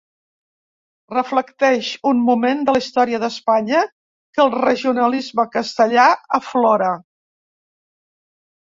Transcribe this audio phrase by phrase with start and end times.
[1.15, 3.85] Reflecteix un moment de la història d'Espanya
[4.39, 6.91] que el regionalisme castellà aflora.